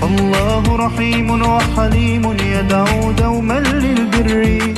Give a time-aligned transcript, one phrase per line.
[0.00, 4.74] فالله رحيم وحليم يدعو دوما للبر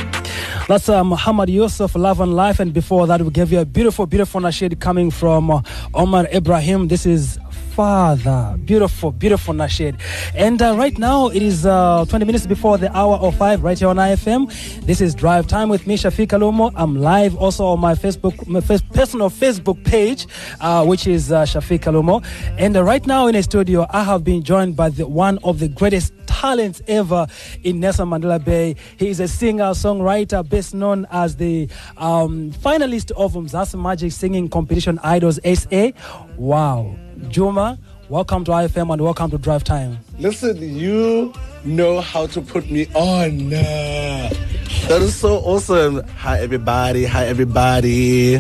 [0.69, 2.61] That's uh, Muhammad Yusuf, Love and Life.
[2.61, 5.61] And before that, we gave you a beautiful, beautiful nasheed coming from uh,
[5.93, 6.89] Omar Ibrahim.
[6.89, 7.39] This is
[7.78, 8.58] Father.
[8.66, 10.00] Beautiful, beautiful nasheed.
[10.34, 13.78] And uh, right now, it is uh, 20 minutes before the hour of 5 right
[13.78, 14.50] here on IFM.
[14.82, 16.74] This is Drive Time with me, Shafiq Alumo.
[16.76, 20.26] I'm live also on my Facebook, my personal Facebook page,
[20.60, 22.26] uh, which is uh, Shafiq Alumo.
[22.58, 25.60] And uh, right now in the studio, I have been joined by the, one of
[25.60, 27.28] the greatest talents ever
[27.62, 28.76] in Nelson Mandela Bay.
[28.98, 34.50] He is a singer, songwriter, best known as the um, finalist of Mzansi Magic Singing
[34.50, 35.92] Competition Idols SA.
[36.38, 36.98] Wow.
[37.30, 37.78] Juma,
[38.10, 39.98] welcome to IFM and welcome to Drive Time.
[40.20, 41.34] Listen, you
[41.66, 43.50] know how to put me on.
[43.50, 46.04] That is so awesome.
[46.20, 47.06] Hi, everybody.
[47.06, 48.38] Hi, everybody.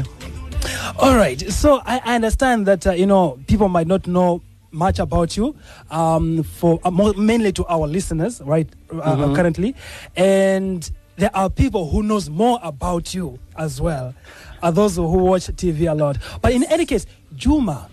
[1.00, 1.40] All right.
[1.52, 4.42] So I, I understand that, uh, you know, people might not know
[4.72, 5.56] much about you
[5.92, 9.74] um, for uh, mainly to our listeners right uh, uh, currently
[10.16, 14.14] and there are people who knows more about you as well
[14.62, 17.90] are those who watch tv a lot but in any case juma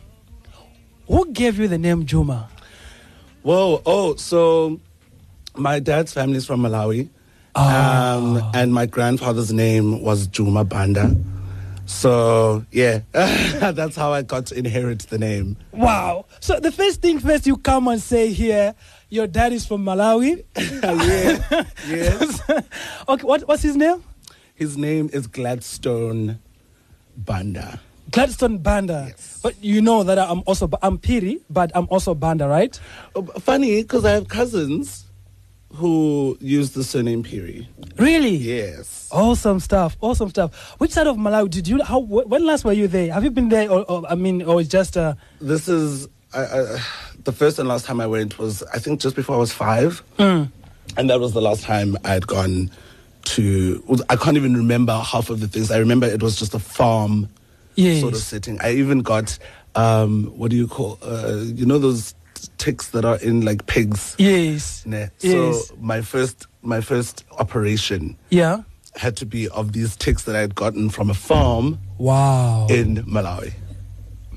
[1.06, 2.48] who gave you the name juma
[3.42, 3.82] Whoa.
[3.84, 4.80] Oh, so
[5.54, 7.10] my dad's family is from Malawi.
[7.54, 11.14] Um, and my grandfather's name was Juma Banda.
[11.84, 15.58] So, yeah, that's how I got to inherit the name.
[15.72, 18.74] wow so the first thing first you come and say here
[19.10, 21.64] your dad is from malawi yeah.
[21.86, 22.40] Yes.
[23.08, 24.02] okay what, what's his name
[24.54, 26.38] His name is Gladstone
[27.14, 27.80] Banda.
[28.14, 29.40] Gladstone banda Yes.
[29.42, 32.78] but you know that i'm also i'm piri but i'm also banda right
[33.16, 35.04] Oh, Funny, because I have cousins
[35.74, 37.68] who use the surname Piri.
[37.98, 39.08] really Yes.
[39.10, 39.96] Awesome stuff.
[40.00, 40.50] Awesome stuff.
[40.78, 41.82] Which side of Malawi did you?
[41.82, 41.98] How?
[42.00, 43.12] When last were you there?
[43.12, 43.70] Have you been there?
[43.70, 46.78] Or, or I mean, or just uh, This is I, I,
[47.24, 50.02] the first and last time I went was I think just before I was five,
[50.18, 50.50] Mm.
[50.96, 52.70] and that was the last time I had gone
[53.34, 53.82] to.
[54.10, 55.70] I can't even remember half of the things.
[55.70, 57.28] I remember it was just a farm
[57.74, 58.00] yes.
[58.00, 58.58] sort of setting.
[58.60, 59.38] I even got
[59.74, 62.14] um, what do you call uh, you know those
[62.58, 64.14] ticks that are in like pigs.
[64.18, 64.84] Yes.
[64.86, 65.10] Yes.
[65.20, 68.62] So my first my first operation Yeah.
[68.96, 72.66] had to be of these ticks that I had gotten from a farm Wow.
[72.70, 73.52] in Malawi.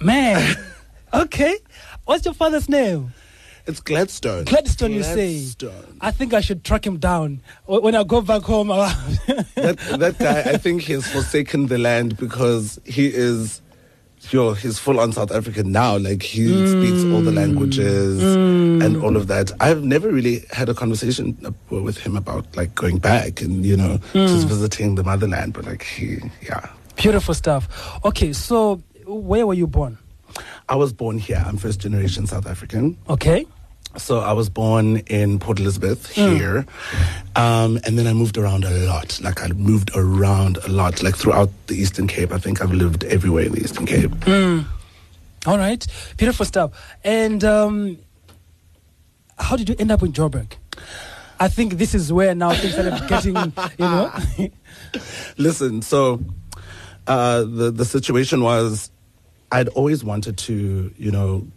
[0.02, 0.56] Man.
[1.14, 1.58] okay.
[2.06, 3.14] What's your father's name?
[3.68, 4.46] It's Gladstone.
[4.46, 5.34] Gladstone, you say?
[5.34, 5.98] Gladstone.
[6.02, 8.68] I think I should track him down when I go back home.
[9.58, 13.62] That that guy, I think he has forsaken the land because he is,
[14.30, 15.98] yo, he's full on South African now.
[15.98, 17.36] Like he speaks all the mm.
[17.36, 18.86] languages mm.
[18.86, 19.52] and all of that.
[19.60, 21.38] I've never really had a conversation
[21.70, 24.50] with him about like going back and you know just mm.
[24.50, 25.54] visiting the motherland.
[25.54, 27.68] But like he, yeah, Beautiful stuff.
[28.04, 30.00] Okay, so where were you born?
[30.68, 31.44] I was born here.
[31.46, 32.98] I'm first generation South African.
[33.08, 33.46] Okay.
[33.98, 36.66] So I was born in Port Elizabeth here,
[37.36, 39.20] um, and then I moved around a lot.
[39.22, 42.32] Like I moved around a lot, like throughout the Eastern Cape.
[42.32, 44.12] I think I've lived everywhere in the Eastern Cape.
[45.48, 45.86] All right.
[46.18, 46.72] Beautiful stuff.
[47.04, 47.98] And um,
[49.40, 50.54] how did you end up in Joburg?
[51.40, 54.12] I think this is where now things started getting, you know.
[55.38, 56.20] Listen, so
[57.08, 58.92] uh, the the situation was,
[59.52, 61.48] I'd always wanted to, you know,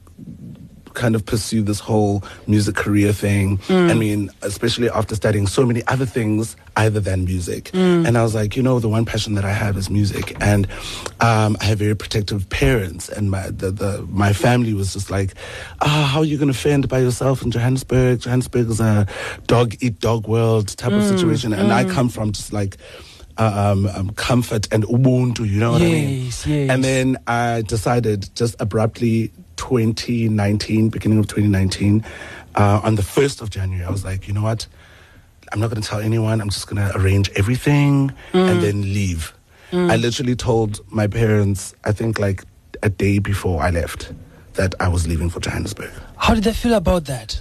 [0.94, 3.58] kind of pursue this whole music career thing.
[3.68, 7.70] I mean, especially after studying so many other things other than music.
[7.74, 10.36] And I was like, you know, the one passion that I have is music.
[10.40, 10.66] And
[11.20, 15.34] um, I have very protective parents, and my the, the my family was just like,
[15.80, 18.20] ah, how are you going to fend by yourself in Johannesburg?
[18.20, 19.06] Johannesburg is a
[19.46, 22.76] dog eat dog world type of situation, and I come from just like.
[23.38, 26.24] Um, um, comfort and ubuntu, you know what I mean?
[26.26, 26.68] Yes, yes.
[26.68, 32.02] And then I decided just abruptly 2019, beginning of 2019,
[32.54, 34.66] uh, on the 1st of January, I was like, you know what?
[35.52, 36.40] I'm not going to tell anyone.
[36.40, 38.60] I'm just going to arrange everything and mm.
[38.62, 39.34] then leave.
[39.70, 40.00] I mm.
[40.00, 42.44] literally told my parents, I think like
[42.82, 44.12] a day before I left,
[44.54, 45.90] that I was leaving for Johannesburg.
[46.16, 47.40] How did they feel about that?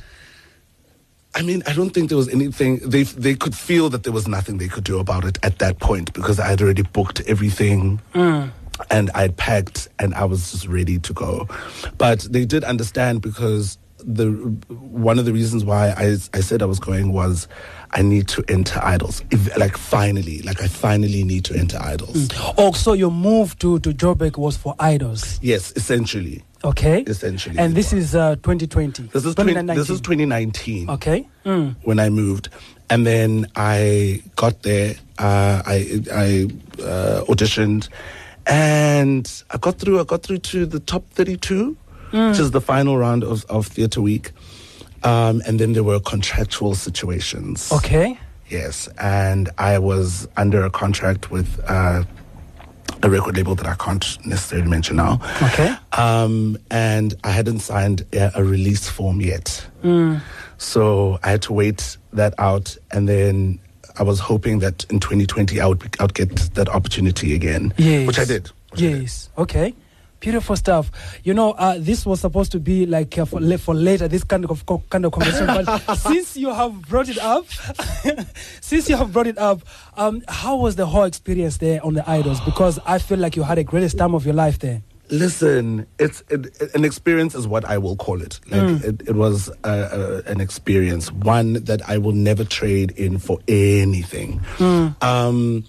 [1.35, 2.79] I mean, I don't think there was anything.
[2.79, 5.79] They they could feel that there was nothing they could do about it at that
[5.79, 8.01] point because I had already booked everything.
[8.13, 8.51] Mm.
[8.89, 11.47] And I'd packed and I was just ready to go.
[11.97, 14.27] But they did understand because the
[14.69, 17.49] one of the reasons why I, I said I was going was
[17.91, 19.21] I need to enter idols.
[19.31, 22.29] If, like finally, like I finally need to enter idols.
[22.57, 25.37] Oh, so your move to, to Joburg was for idols.
[25.41, 26.43] Yes, essentially.
[26.63, 27.01] Okay.
[27.07, 28.05] Essentially, And this was.
[28.05, 29.03] is uh, 2020.
[29.03, 29.75] This is 20, 2019.
[29.77, 30.89] this is 2019.
[30.89, 31.27] Okay.
[31.45, 31.75] Mm.
[31.83, 32.49] when I moved,
[32.89, 34.95] and then I got there.
[35.17, 36.47] Uh, I I
[36.81, 37.87] uh, auditioned,
[38.49, 39.99] and I got through.
[39.99, 41.77] I got through to the top thirty-two,
[42.11, 44.31] which is the final round of of theatre week.
[45.03, 47.71] Um, and then there were contractual situations.
[47.71, 48.19] Okay.
[48.49, 52.03] Yes, and I was under a contract with uh,
[53.03, 55.21] a record label that I can't necessarily mention now.
[55.41, 55.73] Okay.
[55.93, 59.65] Um, and I hadn't signed a, a release form yet.
[60.57, 63.59] So I had to wait that out, and then
[63.99, 68.07] I was hoping that in 2020 I would, I would get that opportunity again, Yes.
[68.07, 68.49] which I did.
[68.71, 69.01] which I did.
[69.01, 69.29] Yes.
[69.37, 69.73] Okay.
[70.21, 70.91] Beautiful stuff.
[71.23, 74.43] You know, uh, this was supposed to be like uh, for, for later, this kind
[74.45, 75.47] of co- kind of conversation.
[75.47, 77.45] but since you have brought it up,
[78.61, 79.61] since you have brought it up,
[79.95, 82.41] um, how was the whole experience there on the Idols?
[82.41, 84.81] Because I feel like you had a greatest time of your life there.
[85.11, 88.39] Listen, it's it, an experience, is what I will call it.
[88.51, 88.83] Like Mm.
[88.83, 93.39] it, it was uh, uh, an experience, one that I will never trade in for
[93.47, 94.39] anything.
[94.57, 95.01] Mm.
[95.03, 95.63] Um,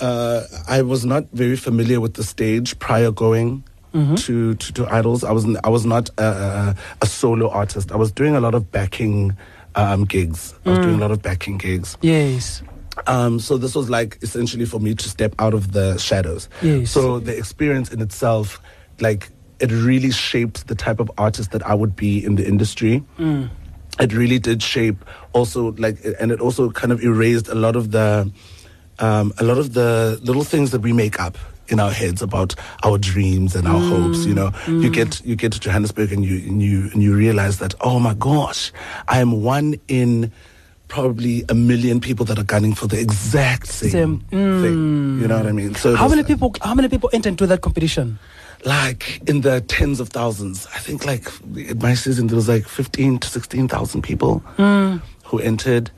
[0.00, 3.64] uh, I was not very familiar with the stage prior going.
[3.92, 4.14] Mm-hmm.
[4.14, 7.90] To, to to idols, I was I was not a, a, a solo artist.
[7.90, 9.36] I was doing a lot of backing
[9.74, 10.54] um, gigs.
[10.64, 10.98] I was doing Mm.
[10.98, 11.96] a lot of backing gigs.
[12.00, 12.62] Yes.
[13.08, 16.48] Um, so this was like essentially for me to step out of the shadows.
[16.62, 16.92] Yes.
[16.92, 18.60] So the experience in itself,
[19.00, 19.30] like
[19.60, 23.04] it really shaped the type of artist that I would be in the industry.
[23.18, 23.50] Mm.
[24.00, 27.90] It really did shape also like, and it also kind of erased a lot of
[27.90, 28.30] the,
[28.98, 31.36] um, a lot of the little things that we make up
[31.68, 34.24] in our heads about our dreams and our hopes.
[34.24, 34.82] You know, mm.
[34.82, 34.94] you mm.
[34.94, 38.14] get you get to Johannesburg and you and you and you realize that oh my
[38.14, 38.72] gosh,
[39.08, 40.32] I am one in
[40.88, 44.20] probably a million people that are gunning for the exact same, Same.
[44.30, 45.20] thing.
[45.20, 45.76] You know what I mean?
[45.76, 46.54] So How many people?
[46.60, 48.18] How many people entered into that competition?
[48.64, 50.66] Like in the tens of thousands.
[50.74, 54.98] I think like in my season there was like fifteen to sixteen thousand people hmm.
[55.24, 55.90] who entered.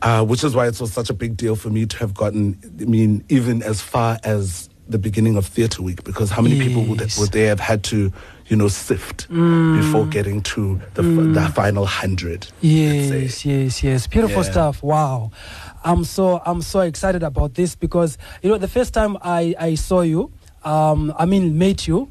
[0.00, 2.56] Uh, which is why it was such a big deal for me to have gotten.
[2.80, 6.84] I mean, even as far as the beginning of theatre week, because how many people
[6.84, 8.12] would, would they have had to,
[8.46, 9.76] you know, sift hmm.
[9.80, 11.52] before getting to the, f the hmm.
[11.52, 12.46] final hundred?
[12.60, 14.06] Yes, yes, yes.
[14.06, 14.50] Beautiful Yeah.
[14.50, 14.84] stuff.
[14.84, 15.32] Wow.
[15.82, 19.74] I'm so I'm so excited about this because you know the first time I I
[19.74, 20.30] saw you,
[20.68, 22.10] um, I mean met you,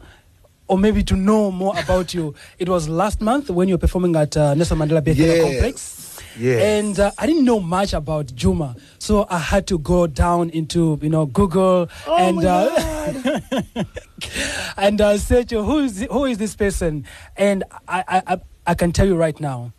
[0.67, 4.15] or maybe to know more about you, it was last month when you were performing
[4.15, 5.43] at uh, Nelson Mandela Bay Yes.
[5.43, 5.93] Complex.
[6.39, 6.61] Yes.
[6.61, 10.99] And uh, I didn't know much about Juma, so I had to go down into
[11.01, 13.83] you know Google Oh and uh,
[14.77, 17.05] and uh, search who is who is this person,
[17.37, 18.37] and I I
[18.67, 19.71] I can tell you right now,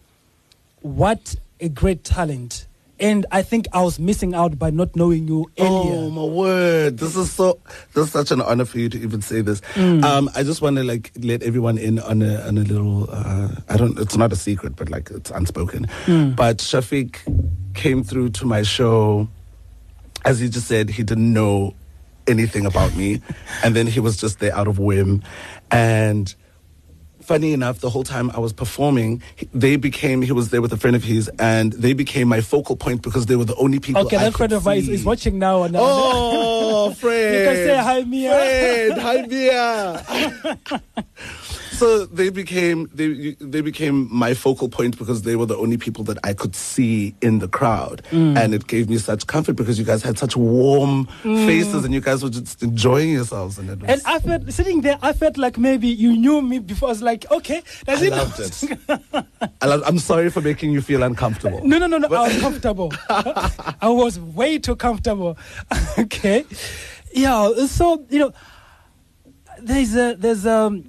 [0.80, 2.66] what a great talent.
[3.00, 5.94] And I think I was missing out by not knowing you earlier.
[5.94, 6.98] Oh my word!
[6.98, 7.60] This is so.
[7.94, 9.62] This is such an honor for you to even say this.
[9.76, 13.08] Um, I just want to like let everyone in on a on a little.
[13.10, 13.98] Uh, I don't.
[13.98, 15.86] It's not a secret, but like it's unspoken.
[16.06, 17.18] But Shafiq
[17.74, 19.28] came through to my show,
[20.24, 21.74] as he just said, he didn't know
[22.26, 23.22] anything about me,
[23.62, 25.22] and then he was just there out of whim,
[25.70, 26.34] and
[27.28, 29.22] funny enough, the whole time I was performing,
[29.52, 32.74] they became, he was there with a friend of his, and they became my focal
[32.74, 35.04] point because they were the only people okay, I that friend of mine is, is
[35.04, 35.64] watching now.
[35.64, 37.34] And, uh, Oh, Fred.
[37.38, 38.30] You can say hi, Mia.
[38.30, 39.62] Fred, hi, Mia.
[41.78, 46.04] so they became they they became my focal point because they were the only people
[46.04, 48.36] that I could see in the crowd, Mm.
[48.36, 52.00] and it gave me such comfort because you guys had such warm faces and you
[52.00, 53.88] guys were just enjoying yourselves, and it was.
[53.88, 53.92] Mm.
[53.92, 56.88] And I felt sitting there, I felt like maybe you knew me before.
[56.88, 58.10] I was like, okay, does I it?
[58.10, 59.24] loved it.
[59.62, 61.60] I I'm sorry for making you feel uncomfortable.
[61.64, 62.08] No, no, no, no.
[62.08, 62.92] I was comfortable.
[63.08, 65.36] I was way too comfortable.
[65.98, 66.44] okay.
[67.12, 67.52] Yeah.
[67.66, 68.32] So you know,
[69.60, 70.84] there's a, there's um,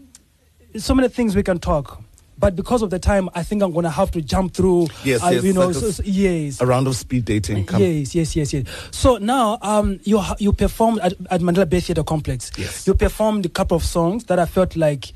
[0.78, 2.02] so many things we can talk,
[2.38, 4.88] but because of the time, I think I'm gonna have to jump through.
[5.04, 5.72] Yes, uh, yes, You know.
[5.72, 6.62] so- so- yes.
[6.62, 7.66] A round of speed dating.
[7.66, 7.82] Come.
[7.82, 8.66] Yes, yes, yes, yes.
[8.92, 12.52] So now, um, you you performed at, at Mandela Bay Theatre Complex.
[12.58, 12.88] Yes.
[12.88, 15.12] You performed a couple of songs that I felt like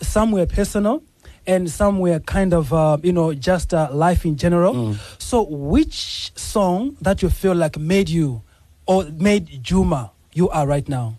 [0.00, 1.02] some were personal,
[1.46, 4.74] and some were kind of uh, you know just uh, life in general.
[4.74, 4.96] Mm.
[5.18, 8.42] So, which song that you feel like made you
[8.86, 11.16] or made Juma you are right now?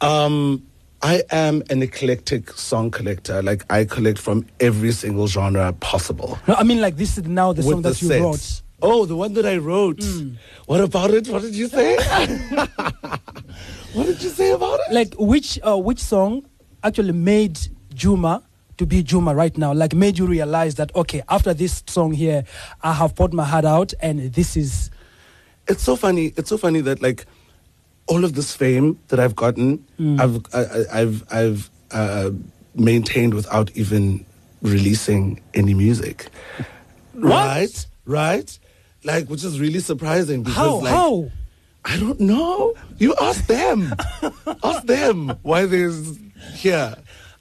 [0.00, 0.62] Um,
[1.02, 3.42] I am an eclectic song collector.
[3.42, 6.38] Like I collect from every single genre possible.
[6.46, 8.20] No, I mean like this is now the with song that the you sets.
[8.22, 8.62] wrote.
[8.82, 10.02] Oh, the one that I wrote.
[10.66, 11.28] What about it?
[11.28, 11.96] What did you say?
[13.92, 14.92] what did you say about it?
[14.92, 16.46] Like which uh, which song
[16.82, 17.58] actually made
[17.94, 18.42] Juma
[18.78, 19.72] to be Juma right now?
[19.72, 22.44] Like made you realize that okay, after this song here,
[22.82, 24.90] I have put my heart out, and this is
[25.66, 26.32] it's so funny.
[26.36, 27.26] It's so funny that like
[28.10, 29.84] all of this fame that I've gotten,
[30.18, 32.30] I've I, I- I've I've uh,
[32.74, 34.26] maintained without even
[34.62, 36.26] releasing any music.
[37.14, 38.58] Right, right.
[39.04, 41.30] Like, which is really surprising because how like, how.
[41.84, 42.74] I don't know.
[42.98, 43.94] You ask them.
[44.64, 46.18] ask them why there's
[46.54, 46.94] here.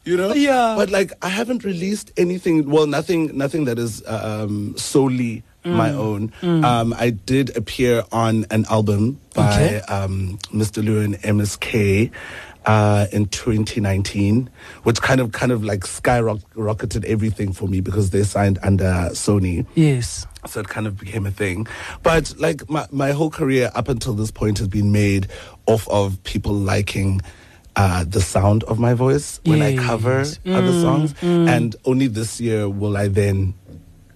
[0.05, 0.33] you know.
[0.33, 0.75] Yeah.
[0.77, 2.69] But like, I haven't released anything.
[2.69, 5.73] Well, nothing, nothing that is um, solely Mm.
[5.75, 6.31] my own.
[6.41, 9.81] Um, I did appear on an album by Okay.
[9.81, 10.81] um, Mr.
[10.83, 12.11] Luu and MSK.
[12.65, 14.47] Uh, in 2019,
[14.83, 19.65] which kind of kind of like skyrocketed everything for me because they signed under Sony
[19.75, 20.27] Yes.
[20.45, 21.65] so it kind of became a thing
[22.03, 25.27] but like my, my whole career up until this point has been made
[25.65, 27.21] off of people liking
[27.75, 30.39] uh, the sound of my voice when i cover Yes.
[30.45, 33.53] other Mm, songs and only this year will i then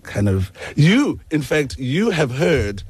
[0.04, 2.84] kind of you in fact you have heard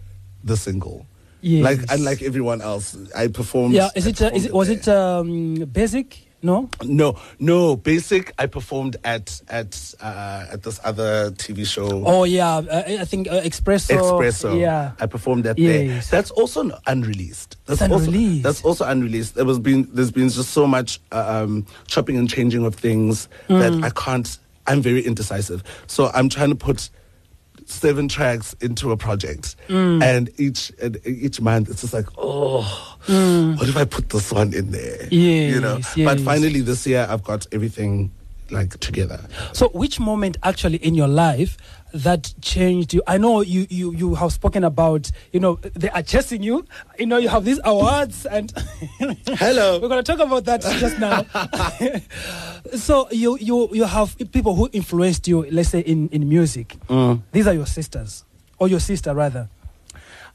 [0.43, 1.05] the single
[1.41, 1.63] Yes.
[1.63, 3.89] like unlike everyone else i performed Yeah.
[3.95, 4.21] Is it?
[4.21, 4.53] Uh, is it?
[4.53, 4.77] Was there.
[4.77, 6.27] it um, basic?
[6.41, 6.69] No.
[6.83, 12.57] no no basic i performed at at uh, at this other tv show Oh yeah.
[12.57, 13.95] Uh, I think uh, espresso.
[13.95, 14.57] Espresso.
[14.59, 14.91] Yeah.
[14.99, 16.01] I performed that there.
[16.11, 17.55] That's also unreleased.
[17.65, 18.43] That's It's also, unreleased.
[18.43, 19.35] That's also unreleased.
[19.35, 23.27] There was been there's been just so much uh, um, chopping and changing of things
[23.47, 23.83] that Mm.
[23.83, 24.37] I can't.
[24.67, 25.63] I'm very indecisive.
[25.87, 26.89] So I'm trying to put
[27.65, 30.03] seven tracks into a project, Mm.
[30.03, 32.61] and each and each month it's just like oh.
[33.05, 35.07] What if I put this one in there?
[35.11, 35.77] you know.
[35.77, 35.97] Mm.
[35.97, 38.11] Yes, But finally, this year I've got everything
[38.49, 39.19] like together.
[39.53, 41.57] So, which moment actually in your life
[41.93, 43.01] that changed you?
[43.07, 46.65] I know you you you have spoken about you know they are chasing you.
[46.97, 48.51] You know you have these awards and
[49.37, 49.79] Hello.
[49.79, 51.23] we're going to talk about that just now.
[52.77, 55.45] so you you you have people who influenced you.
[55.51, 56.75] Let's say in in music.
[56.89, 57.21] Mm.
[57.31, 58.25] These are your sisters
[58.59, 59.49] or your sister rather.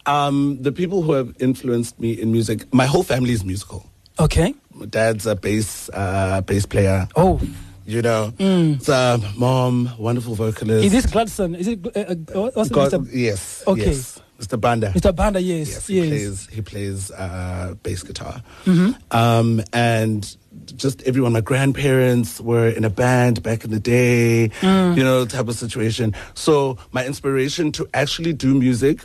[0.07, 3.85] Um, the people who have influenced me in music, my whole family is musical.
[4.19, 4.55] Okay.
[4.73, 7.09] My dad's a bass uh, bass player.
[7.15, 7.41] Oh,
[7.89, 8.83] You know, Mm.
[8.83, 10.85] so mom, wonderful vocalist.
[10.85, 11.57] is this Gladson?
[11.57, 12.01] Is it uh,
[12.37, 13.09] uh, what's God- Mr.
[13.11, 13.87] yes, Okay.
[13.87, 14.61] yes, Mr.
[14.61, 14.93] Banda.
[14.95, 15.17] Mr.
[15.17, 15.41] Banda?
[15.41, 16.05] Yes, Yes, yes.
[16.05, 18.91] he plays he plays uh, bass guitar, Mm-hmm.
[19.17, 20.37] um, and
[20.77, 21.33] just everyone.
[21.33, 24.95] My grandparents were in a band back in the day, Mm.
[24.99, 26.15] you know, type of situation.
[26.35, 29.01] So my inspiration to actually do music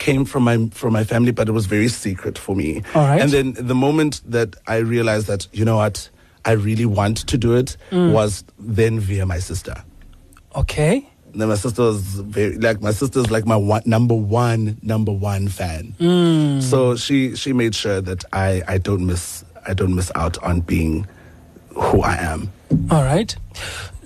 [0.00, 2.82] came from my from my family, but it was very secret for me.
[2.96, 3.22] All right.
[3.22, 6.10] And then the moment that I realized that you know what,
[6.44, 8.12] I really want to do it Mm.
[8.12, 9.74] was then via my sister.
[10.56, 11.06] Okay.
[11.34, 15.48] Then my sister was very like my sister's like my one, number one number one
[15.48, 15.94] fan.
[15.98, 16.62] Mm.
[16.62, 20.60] So she she made sure that I I don't miss I don't miss out on
[20.60, 21.06] being
[21.70, 22.52] who I am.
[22.90, 23.34] All right.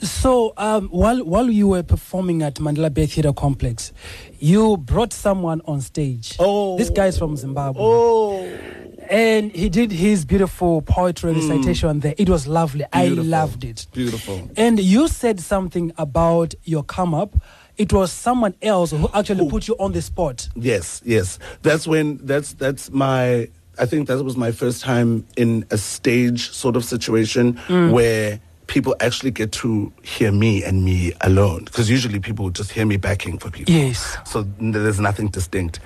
[0.00, 3.92] So um, while while you were performing at Mandela Bay Theatre Complex,
[4.38, 6.36] you brought someone on stage.
[6.38, 6.78] Oh.
[6.78, 8.58] this guy's from Zimbabwe, Oh,
[9.08, 11.36] and he did his beautiful poetry mm.
[11.36, 12.14] recitation there.
[12.18, 12.84] It was lovely.
[12.92, 13.86] I loved it.
[13.92, 14.50] beautiful.
[14.56, 17.34] And you said something about your come up.
[17.76, 19.50] It was someone else who actually Who?
[19.50, 20.48] put you on the spot.
[20.56, 21.38] Yes, yes.
[21.62, 23.48] That's when that's that's my
[23.78, 27.92] I think that was my first time in a stage sort of situation mm.
[27.92, 32.70] where people actually get to hear me and me alone because usually people would just
[32.70, 33.74] hear me backing for people.
[33.74, 34.16] Yes.
[34.24, 35.80] So there's nothing distinct.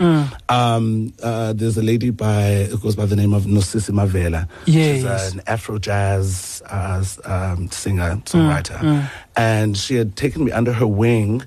[0.49, 4.49] Um, uh, there's a lady by it goes by the name of Nosisi Mavela.
[4.67, 5.33] She's Yes.
[5.33, 11.43] an Afro jazz uh, um, singer songwriter, and she had taken me under her wing.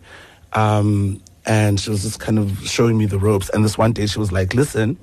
[0.53, 3.49] Um, and she was just kind of showing me the ropes.
[3.49, 4.97] And this one day she was like, listen,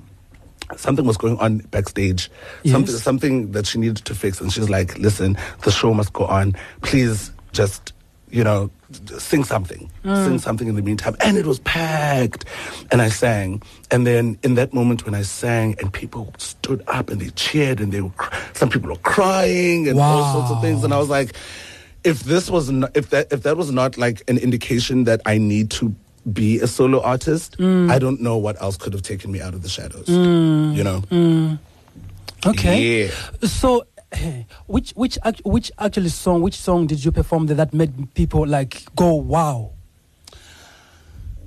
[0.77, 2.29] something was going on backstage,
[2.65, 3.03] something, Yes.
[3.03, 4.41] something that she needed to fix.
[4.41, 6.55] And she's like, listen, the show must go on.
[6.81, 7.93] Please just,
[8.29, 8.69] you know,
[9.17, 10.25] sing something, mm.
[10.25, 11.15] sing something in the meantime.
[11.23, 12.45] And it was packed.
[12.91, 13.61] And I sang.
[13.91, 17.79] And then in that moment when I sang and people stood up and they cheered
[17.79, 20.83] and they were, cr- some people were crying and all sorts of things.
[20.83, 21.35] And I was like,
[22.03, 25.37] if this was not, if that if that was not like an indication that I
[25.37, 25.95] need to
[26.31, 29.61] be a solo artist, I don't know what else could have taken me out of
[29.63, 30.07] the shadows.
[30.07, 31.57] You know?
[32.45, 33.05] Okay.
[33.07, 33.11] Yeah.
[33.47, 33.85] So,
[34.67, 36.41] which which which actually song?
[36.41, 39.71] Which song did you perform there that made people like go wow?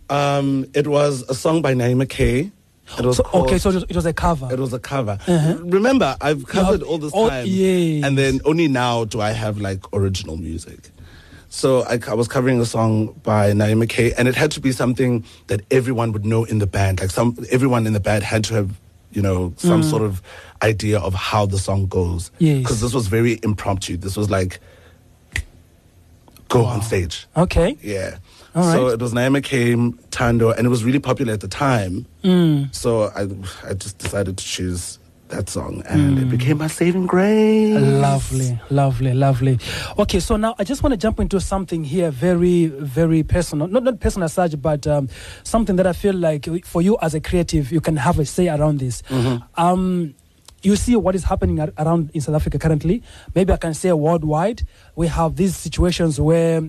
[0.09, 2.51] Um, it was a song by Naima Kay.
[2.99, 4.49] It was So, called, okay, so it was, it was a cover.
[4.53, 5.19] it was a cover.
[5.27, 5.57] Uh-huh.
[5.65, 8.05] Remember, I've covered have- all this oh, time, yes.
[8.05, 10.91] and then only now do I have like original music.
[11.49, 14.73] So I, I was covering a song by Naima Kay, and it had to be
[14.73, 17.01] something that everyone would know in the band.
[17.01, 18.81] Like some, everyone in the band had to have,
[19.13, 20.21] you know, some sort of
[20.63, 22.31] idea of how the song goes.
[22.31, 22.33] Mm.
[22.39, 22.59] Yes.
[22.59, 23.97] Because this was very impromptu.
[23.97, 24.61] This was like,
[26.49, 27.27] go on stage.
[27.37, 27.77] okay.
[27.81, 28.19] Yeah.
[28.55, 29.77] So it was Naima Kay,
[30.11, 32.07] Tando, and it was really popular at the time.
[32.25, 32.75] Mm.
[32.75, 33.29] So I,
[33.69, 37.81] I just decided to choose that song, and it became my saving grace.
[37.81, 39.59] Lovely, lovely, lovely.
[39.99, 43.67] Okay, so now I just want to jump into something here, very, very personal.
[43.67, 45.09] Not not personal as such, but um,
[45.43, 48.49] something that I feel like for you as a creative, you can have a say
[48.49, 49.03] around this.
[49.57, 50.15] Um,
[50.63, 53.03] you see what is happening ar- around in South Africa currently.
[53.35, 54.63] Maybe I can say worldwide.
[54.97, 56.63] We have these situations where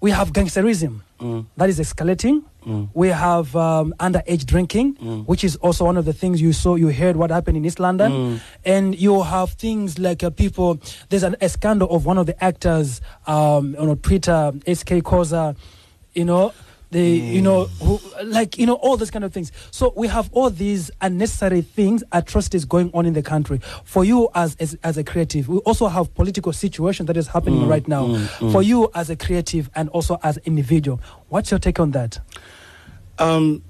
[0.00, 1.46] we have gangsterism Mm.
[1.56, 2.42] that is escalating.
[2.66, 2.88] Mm.
[2.94, 5.26] We have um, underage drinking, Mm.
[5.26, 7.78] which is also one of the things you saw, you heard what happened in East
[7.80, 8.12] London.
[8.12, 8.40] Mm.
[8.64, 10.80] And you have things like uh, people,
[11.10, 15.56] there's an, a scandal of one of the actors um, on Twitter, SK Khoza,
[16.14, 16.52] you know,
[16.90, 19.50] the, you know, who, like, you know, all those kind of things.
[19.72, 23.58] So we have all these unnecessary things, atrocities going on in the country.
[23.84, 27.62] For you as, as, as a creative, we also have political situation that is happening
[27.62, 28.06] Mm, right now.
[28.06, 28.52] mm, mm.
[28.52, 32.20] For you as a creative and also as individual, what's your take on that?
[33.18, 33.62] Um,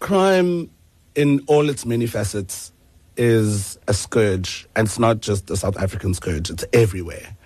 [0.00, 0.70] crime
[1.14, 2.72] in all its many facets
[3.16, 7.36] is a scourge, and it's not just a South African scourge; it's everywhere.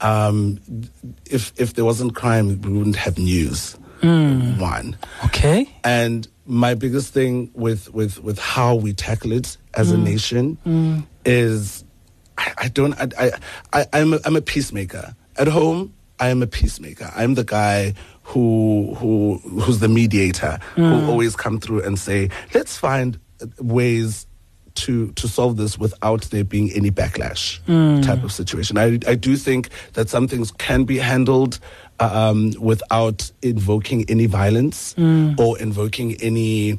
[0.00, 0.58] Um,
[1.26, 3.76] if if there wasn't crime, we wouldn't have news.
[4.02, 5.66] One, Okay.
[5.82, 10.58] and my biggest thing with with with how we tackle it as a nation
[11.24, 11.84] is
[12.36, 13.30] I, I don't I, I,
[13.72, 17.94] I I'm a, I'm a peacemaker at home I am a peacemaker I'm the guy
[18.24, 24.26] who who who's the mediator who always come through and say let's find uh, ways
[24.74, 27.60] to to solve this without there being any backlash
[28.02, 28.76] type of situation.
[28.76, 31.60] I I do think that some things can be handled
[32.00, 34.94] um, without invoking any violence
[35.38, 36.78] or invoking any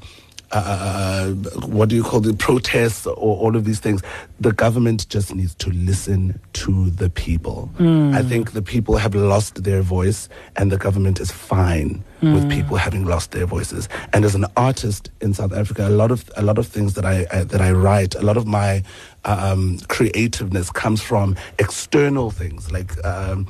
[0.60, 1.30] uh,
[1.68, 4.02] what do you call the protests or all of these things.
[4.40, 7.70] The government just needs to listen to the people.
[7.80, 12.76] I think the people have lost their voice, and the government is fine with people
[12.78, 13.88] having lost their voices.
[14.12, 17.06] And as an artist in South Africa, a lot of a lot of things that
[17.06, 18.82] I, I that I write, a lot of my
[19.26, 23.48] um, creativeness comes from external things like um,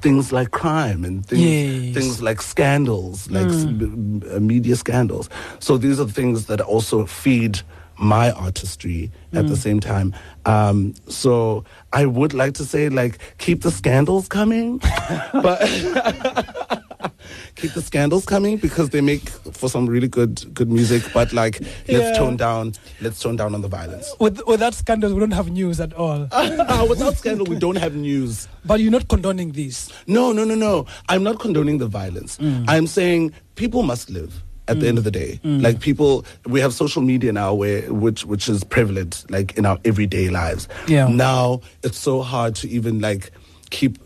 [0.00, 1.94] things like crime and things Yes.
[1.94, 5.28] things like scandals, like s- m- uh, media scandals.
[5.58, 7.60] So these are things that also feed
[7.98, 10.14] my artistry at the same time.
[10.46, 14.78] Um, so I would like to say, like, keep the scandals coming,
[15.32, 15.60] but
[17.56, 21.02] keep the scandals coming because they make for some really good good music.
[21.12, 24.12] But like, let's tone down, let's tone down on the violence.
[24.20, 26.20] With, with that scandal, we don't have news at all.
[26.88, 28.48] Without scandal, we don't have news.
[28.64, 29.90] but you're not condoning this.
[30.06, 30.86] No, no, no, no.
[31.08, 32.38] I'm not condoning the violence.
[32.38, 32.64] Mm.
[32.68, 35.40] I'm saying people must live at the end of the day.
[35.44, 35.62] Mm.
[35.62, 39.78] Like people we have social media now where which which is prevalent like in our
[39.84, 40.68] everyday lives.
[40.88, 41.08] Yeah.
[41.08, 43.30] Now it's so hard to even like
[43.70, 43.98] keep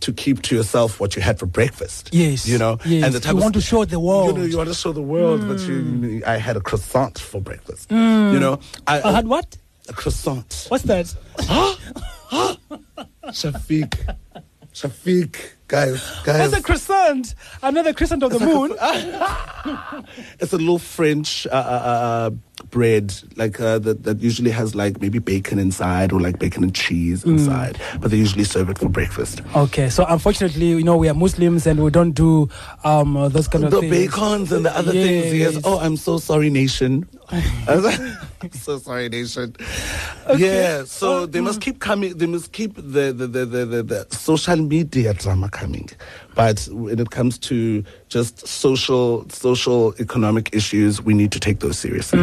[0.00, 2.10] to keep to yourself what you had for breakfast.
[2.12, 2.78] Yes, You know?
[2.84, 3.04] yes.
[3.04, 4.28] And the type You of want to show the world.
[4.36, 6.18] You know, you want to show the world Mm.
[6.18, 7.90] you I had a croissant for breakfast.
[7.90, 8.58] You know?
[8.86, 9.56] I, I had what?
[9.88, 10.66] a croissant.
[10.68, 11.14] What's that?
[13.32, 14.16] Shafiq.
[14.74, 15.36] Shafiq.
[15.66, 16.50] Guys, guys.
[16.50, 17.34] That's a crescent?
[17.62, 18.72] Another crescent of the moon.
[20.38, 22.30] It's a little French uh, uh, uh,
[22.70, 26.74] bread, like uh, that, that usually has like maybe bacon inside or like bacon and
[26.74, 29.40] cheese inside, but they usually serve it for breakfast.
[29.56, 32.50] Okay, so unfortunately, you know, we are Muslims and we don't do
[32.84, 33.90] um, uh, those kind of The things.
[33.90, 35.32] bacons and the other things.
[35.32, 35.54] Yes.
[35.54, 35.62] Yes.
[35.64, 37.08] Oh, I'm so sorry, nation.
[38.52, 39.54] So sorry, nation.
[40.36, 40.84] Yeah.
[40.84, 42.16] So they must keep coming.
[42.16, 45.88] They must keep the the, the, the, the social media drama coming.
[46.34, 51.78] But when it comes to just social social economic issues, we need to take those
[51.78, 52.18] seriously.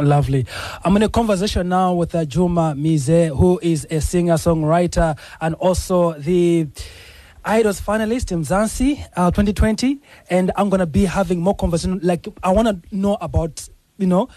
[0.00, 0.46] Lovely.
[0.84, 5.54] I'm in a conversation now with uh, Jooma Mize, who is a singer songwriter and
[5.56, 6.68] also the
[7.44, 10.00] Idols finalist Mzansi uh, 2020.
[10.30, 11.98] And I'm going to be having more conversation.
[12.02, 14.28] Like, I want to know about, you know,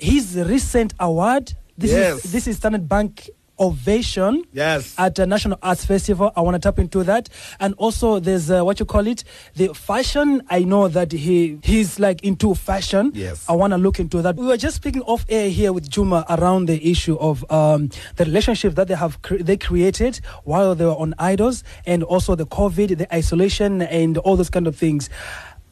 [0.00, 1.52] his recent award.
[1.78, 2.24] This Yes.
[2.24, 4.94] is this is Standard Bank Ovation Yes.
[4.96, 6.32] at the National Arts Festival.
[6.34, 9.22] I want to tap into that, and also there's uh, what you call it,
[9.54, 10.42] the fashion.
[10.48, 13.12] I know that he he's like into fashion.
[13.14, 13.44] Yes.
[13.48, 14.36] I want to look into that.
[14.36, 18.24] We were just speaking off air here with Juma around the issue of um, the
[18.24, 22.46] relationship that they have cre- they created while they were on Idols, and also the
[22.46, 25.10] COVID, the isolation, and all those kind of things.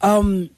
[0.01, 0.49] Um,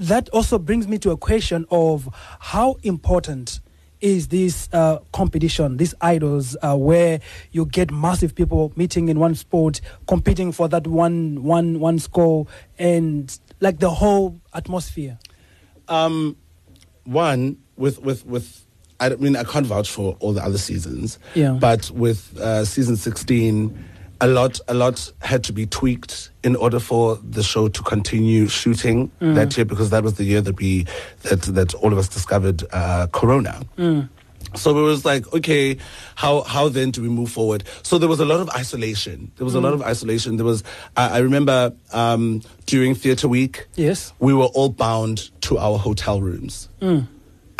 [0.00, 2.08] that also brings me to a question of
[2.40, 3.60] how important
[4.00, 7.20] is this uh, competition, these idols, uh, where
[7.52, 12.46] you get massive people meeting in one sport, competing for that one, one, one score,
[12.78, 15.18] and like the whole atmosphere.
[15.88, 16.36] Um,
[17.04, 18.66] one with with with.
[19.00, 21.18] I mean I can't vouch for all the other seasons.
[21.34, 21.52] Yeah.
[21.52, 23.82] But with uh, season sixteen,
[24.20, 28.48] a lot a lot had to be tweaked in order for the show to continue
[28.48, 30.86] shooting that year because that was the year that we
[31.22, 33.60] that that all of us discovered uh, Corona.
[34.56, 35.76] So it was like, okay,
[36.16, 37.62] how how then do we move forward?
[37.82, 39.30] So there was a lot of isolation.
[39.36, 40.36] There was a lot of isolation.
[40.38, 40.64] There was,
[40.96, 44.12] I, I remember um, during theatre week, Yes.
[44.18, 46.68] we were all bound to our hotel rooms.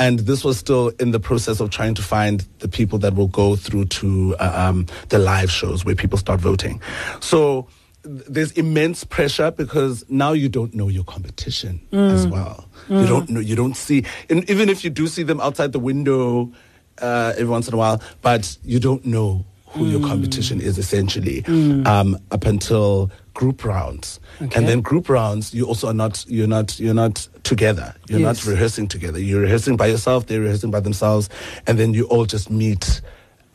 [0.00, 3.28] And this was still in the process of trying to find the people that will
[3.28, 6.80] go through to uh, um, the live shows where people start voting.
[7.20, 7.68] So
[8.02, 12.66] there's immense pressure because now you don't know your competition as well.
[12.88, 15.78] You don't know, you don't see, and even if you do see them outside the
[15.78, 16.50] window
[16.98, 21.44] uh, every once in a while, but you don't know who your competition is essentially.
[21.86, 24.56] Um, up until group rounds, Okay.
[24.56, 27.94] and then group rounds you also are not you're not you're not together.
[28.08, 28.44] You're Yes.
[28.44, 29.18] not rehearsing together.
[29.20, 30.26] You're rehearsing by yourself.
[30.26, 31.28] They're rehearsing by themselves,
[31.66, 33.00] and then you all just meet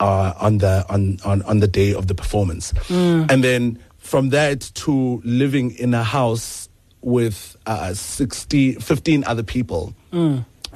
[0.00, 4.60] uh, on the on, on on the day of the performance, and then from that
[4.74, 6.68] to living in a house
[7.02, 9.94] with uh, 60, 15 other people,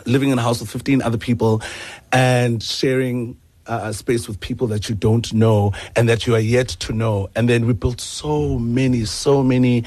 [0.07, 1.61] living in a house with 15 other people,
[2.13, 3.37] and sharing
[3.71, 6.93] uh, a space with people that you don't know and that you are yet to
[6.93, 7.31] know.
[7.37, 9.85] And then we built so many, so many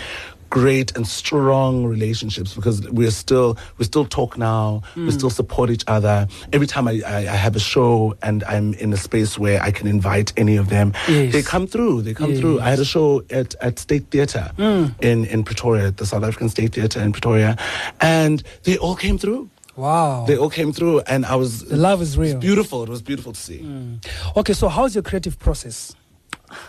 [0.50, 4.84] great and strong relationships because we're still we still talk now.
[4.96, 6.28] We still support each other.
[6.54, 9.72] Every time I, I, I have a show and i'm in a space where i
[9.72, 11.34] can invite any of them Yes.
[11.34, 12.60] they come through they come through.
[12.62, 14.52] I had a show at, at state theatre
[15.10, 17.58] in, in pretoria the south african state theatre in pretoria.
[18.00, 20.25] And they all came through Wow.
[20.27, 22.39] they all came through and i was the love is it was real.
[22.39, 23.59] beautiful it was beautiful to see
[24.36, 25.95] Okay, so how's your creative process?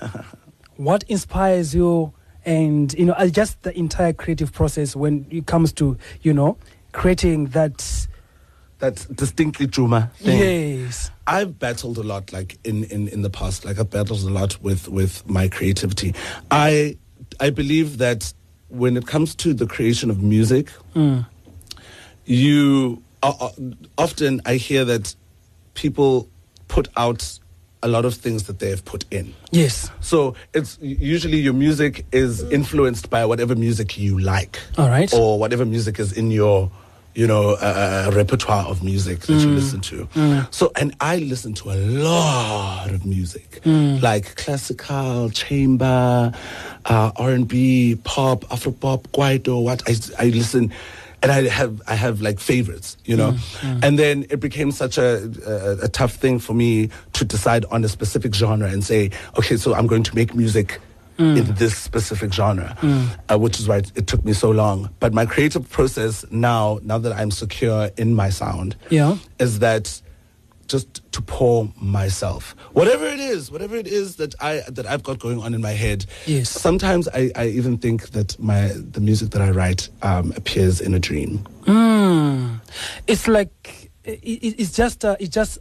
[0.77, 2.13] what inspires you
[2.45, 6.57] and you know uh, just the entire creative process when it comes to, you know,
[6.93, 8.07] creating that
[8.79, 10.39] that's distinctly Juma thing.
[10.85, 11.11] yes.
[11.27, 13.65] I've battled a lot, like in, in, in the past.
[13.65, 16.15] Like I've battled a lot with, with my creativity.
[16.51, 16.99] I
[17.41, 18.35] I believe that
[18.69, 21.25] when it comes to the creation of music, Mm.
[22.27, 23.51] You uh, uh,
[23.99, 25.15] often I hear that
[25.75, 26.29] people
[26.69, 27.39] put out
[27.83, 29.35] a lot of things that they have put in.
[29.51, 29.91] Yes.
[30.01, 35.13] So it's usually your music is influenced by whatever music you like, All right.
[35.13, 36.71] or whatever music is in your,
[37.15, 40.09] you know, uh, repertoire of music that you listen to.
[40.51, 46.33] So, and I listen to a lot of music, like classical, chamber,
[46.87, 49.63] uh, R and B, pop, Afro pop, kwaito.
[49.63, 50.73] What I I listen.
[51.25, 53.81] And I have I have like favorites, you know, mm, mm.
[53.85, 57.83] and then it became such a, a a tough thing for me to decide on
[57.83, 60.81] a specific genre and say, okay, so I'm going to make music
[61.19, 61.39] mm.
[61.39, 62.77] in this specific genre,
[63.31, 64.91] uh, which is why it, it took me so long.
[65.01, 69.17] But my creative process now, now that I'm secure in my sound, Yeah.
[69.39, 70.03] is that
[70.69, 75.19] just to pour myself, whatever it is, whatever it is that I that I've got
[75.19, 76.07] going on in my head.
[76.27, 76.51] Yes.
[76.51, 80.95] Sometimes I, I even think that my the music that I write um, appears in
[80.95, 81.39] a dream.
[81.63, 82.61] Mm.
[83.07, 85.59] It's like it, it, it's just uh, it just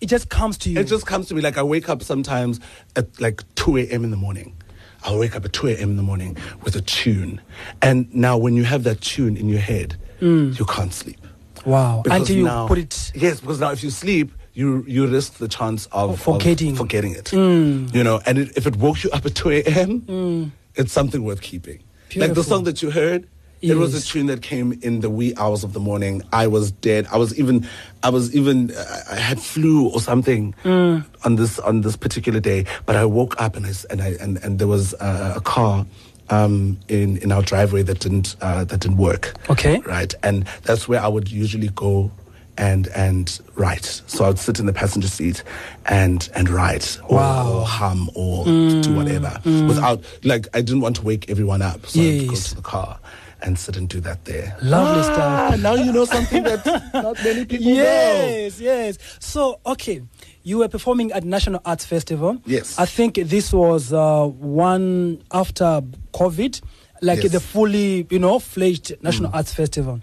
[0.00, 0.80] it just comes to you.
[0.80, 2.60] It just comes to me like I wake up sometimes
[2.96, 4.04] at like 2 a.m.
[4.04, 4.56] in the morning.
[5.04, 5.90] I'll wake up at 2 a.m.
[5.90, 7.40] in the morning with a tune.
[7.82, 11.20] And now when you have that tune in your head, you can't sleep.
[11.64, 12.00] Wow.
[12.04, 15.34] Because Until you now- put it Yes, because now if you sleep, you you risk
[15.38, 16.72] the chance of, forgetting.
[16.72, 17.26] of forgetting it.
[17.26, 17.92] Mm.
[17.94, 21.40] You know, and it, if it woke you up at 2 a.m., it's something worth
[21.40, 21.82] keeping.
[22.16, 23.26] Like the song that you heard,
[23.60, 26.22] it was a tune that came in the wee hours of the morning.
[26.32, 27.08] I was dead.
[27.10, 27.66] I was even,
[28.02, 28.72] I was even,
[29.10, 31.04] I had flu or something Mm.
[31.24, 32.66] on this on this particular day.
[32.86, 35.84] But I woke up and I and I and, and there was uh, a car
[36.30, 39.78] um, in in our driveway that didn't uh, that didn't work Okay.
[39.80, 40.14] right?
[40.22, 42.10] And that's where I would usually go
[42.56, 44.02] and and write.
[44.06, 45.42] So I would sit in the passenger seat
[45.86, 47.52] and and write or, Wow.
[47.52, 52.00] or hum or do whatever without like I didn't want to wake everyone up, so
[52.00, 52.98] I'd go to the car
[53.42, 54.56] and sit and do that there.
[54.62, 55.12] Lovely Ah,
[55.50, 55.60] stuff.
[55.60, 57.72] Now you know something that not many people know.
[57.74, 58.96] Yes, yes.
[59.18, 60.00] So, okay,
[60.44, 62.38] you were performing at National Arts Festival.
[62.46, 62.78] Yes.
[62.78, 66.60] I think this was uh, one after COVID,
[67.02, 67.28] like Yes.
[67.28, 67.32] Mm.
[67.32, 70.00] the fully, you know, fledged National Arts Festival.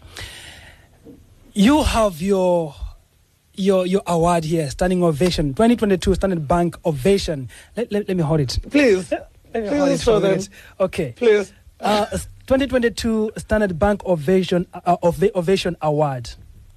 [1.54, 2.74] You have your
[3.54, 7.50] your your award here, standing ovation, 2022 Standard Bank ovation.
[7.76, 8.58] Let, let, let me hold it.
[8.70, 9.12] Please,
[9.54, 10.32] Let me Please hold it for them.
[10.32, 10.50] minute.
[10.80, 11.14] Okay.
[11.18, 11.52] please.
[11.82, 12.06] Uh,
[12.48, 16.30] 2022 Standard Bank Ovation uh, of the Ovation Award,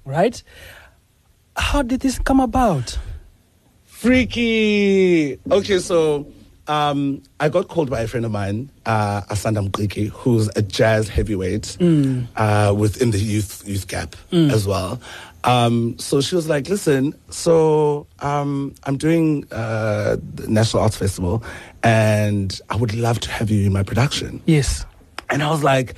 [0.03, 0.41] right?
[1.55, 2.97] How did this come about?
[4.05, 5.39] Freaky.
[5.49, 6.27] Okay, so
[6.67, 11.09] um, I got called by a friend of mine, uh, Asanda Mqiki, who's a jazz
[11.09, 11.75] heavyweight
[12.35, 15.01] uh, within the youth youth gap as well.
[15.43, 21.43] Um, so she was like, "Listen, so um, I'm doing uh, the National Arts Festival,
[21.81, 24.85] and I would love to have you in my production." Yes.
[25.31, 25.95] And I was like,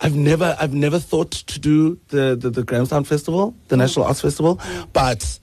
[0.00, 4.20] I've never, I've never thought to do the the, the Grahamstown Festival, the National Arts
[4.20, 4.60] Festival,
[4.92, 5.40] but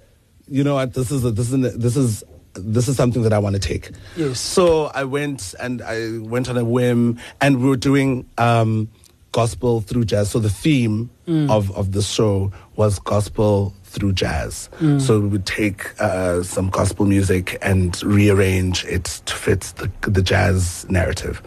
[0.47, 0.93] you know what?
[0.93, 3.59] This is a, this is a, this is this is something that I want to
[3.59, 3.91] take.
[4.15, 4.39] Yes.
[4.39, 8.89] So I went and I went on a whim, and we were doing um,
[9.31, 10.31] gospel through jazz.
[10.31, 14.69] So the theme of of the show was gospel through jazz.
[14.99, 20.21] So we would take uh, some gospel music and rearrange it to fit the, the
[20.21, 21.41] jazz narrative.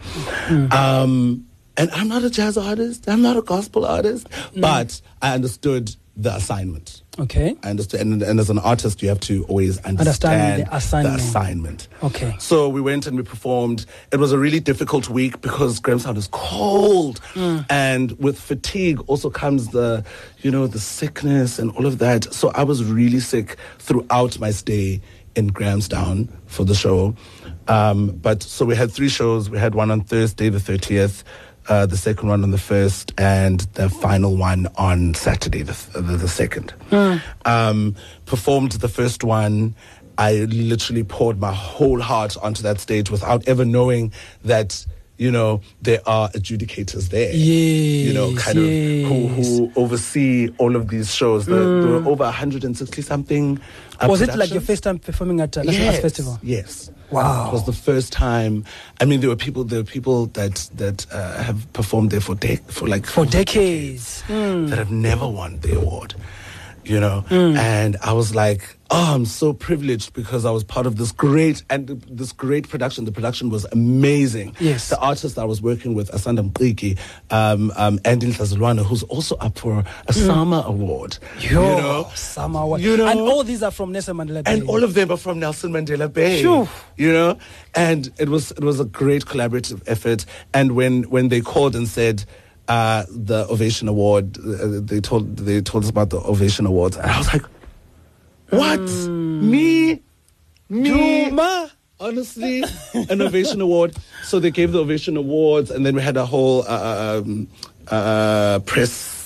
[0.71, 1.45] Um,
[1.77, 3.07] and I'm not a jazz artist.
[3.07, 7.01] I'm not a gospel artist, but I understood the assignment.
[7.17, 7.55] Okay.
[7.63, 11.15] I understood, and, and as an artist, you have to always understand, the assignment.
[11.19, 11.87] assignment.
[12.03, 12.35] Okay.
[12.39, 13.85] So we went and we performed.
[14.11, 17.65] It was a really difficult week because Grahamstown is cold, Mm.
[17.69, 20.03] and with fatigue also comes the,
[20.41, 22.33] you know, the sickness and all of that.
[22.33, 25.01] So I was really sick throughout my stay
[25.35, 27.15] in Grahamstown for the show.
[27.67, 29.49] Um, but so we had three shows.
[29.49, 31.23] We had one on Thursday, the thirtieth.
[31.69, 36.17] Uh, the second one on the first, and the final one on Saturday, the, the,
[36.17, 36.73] the second.
[37.45, 39.75] Um, performed the first one.
[40.17, 44.11] I literally poured my whole heart onto that stage without ever knowing
[44.43, 44.83] that,
[45.17, 47.31] you know, there are adjudicators there.
[47.31, 47.35] yes,
[48.07, 51.45] You know, Yes, kind of who, who oversee all of these shows.
[51.45, 53.59] There, there were over 160 something.
[54.07, 56.39] Was it like your first time performing at uh, Festival?
[56.41, 56.91] Yes.
[57.11, 57.47] Wow.
[57.49, 58.63] It was the first time.
[59.01, 59.63] I mean, there were people.
[59.63, 64.23] There were people that that uh, have performed there for dec- for like For decades.
[64.27, 66.13] that have never won the award.
[66.89, 67.55] You know, Mm.
[67.55, 71.61] and I was like, oh, I'm so privileged because I was part of this great
[71.69, 73.05] and this great production.
[73.05, 74.55] The production was amazing.
[74.59, 74.89] Yes.
[74.89, 76.97] The artist I was working with, Asanda Mqiki,
[77.29, 81.19] um, um, Andy Ntazulwana, who's also up for a Sama Award.
[81.37, 81.51] Mm.
[81.51, 82.81] Yo, you know, Sama Award.
[82.81, 84.51] You know, and all these are from Nelson Mandela Bay.
[84.53, 86.41] and all of them are from Nelson Mandela Bay.
[86.41, 86.67] Phew.
[86.97, 87.37] You know,
[87.75, 90.25] and it was it was a great collaborative effort.
[90.55, 92.25] And when when they called and said.
[92.69, 94.37] Uh, the Ovation Award.
[94.37, 97.41] Uh, they told they told us about the Ovation Awards, and I was like,
[98.51, 98.79] "What?
[98.79, 99.99] Me?
[100.69, 100.89] Me?
[100.89, 101.71] Juma.
[101.99, 106.25] Honestly, an Ovation Award." So they gave the Ovation Awards, and then we had a
[106.27, 107.47] whole uh, um,
[107.87, 109.17] uh, press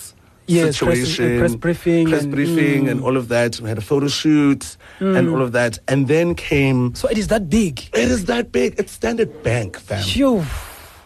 [0.46, 2.92] Yes, situation, press briefing press and- briefing, mm.
[2.92, 3.60] and all of that.
[3.62, 6.96] We had a photo shoot and all of that, and then came.
[6.96, 7.90] So it is that big.
[7.94, 8.76] It is that big.
[8.78, 10.02] It's Standard Bank, fam.
[10.04, 10.44] Phew.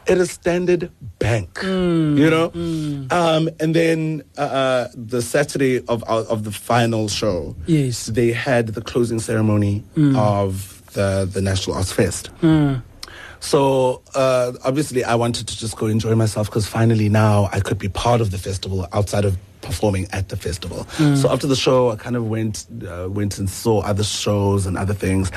[0.08, 0.90] It is Standard
[1.20, 1.60] Bank.
[1.64, 2.52] You know,
[3.12, 8.06] um, and then uh, uh, the Saturday of of the final show, Yes.
[8.08, 9.84] they had the closing ceremony
[10.16, 12.30] of the the National Arts Fest.
[13.40, 17.78] So uh, obviously, I wanted to just go enjoy myself because finally now I could
[17.78, 20.86] be part of the festival outside of performing at the festival.
[21.16, 24.78] So after the show, I kind of went uh, went and saw other shows and
[24.78, 25.32] other things.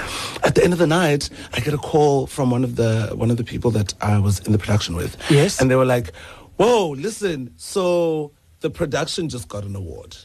[0.44, 3.30] At the end of the night, I get a call from one of the one
[3.30, 5.16] of the people that I was in the production with.
[5.30, 5.61] Yes.
[5.61, 6.12] and they were like,
[6.56, 7.52] "Whoa, listen!
[7.56, 10.16] So the production just got an award.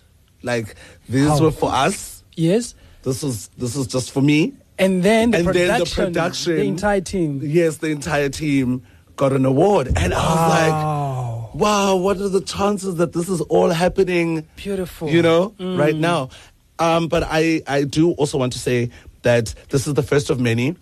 [0.44, 0.76] Like
[1.10, 1.42] these How?
[1.42, 2.24] were for us.
[2.36, 2.76] Yes.
[3.04, 6.56] This was this was just for me." And then the and production, then the production,
[6.58, 7.40] the entire team.
[7.42, 8.84] yes, the entire team
[9.16, 11.15] got an award, and I was like,
[11.60, 11.96] Wow.
[11.96, 15.10] "Wow, what are the chances that this is all happening?" Beautiful.
[15.10, 16.30] you know, right now.
[16.80, 18.90] Um, but I, I do also want to say
[19.22, 20.76] that this is the first of many.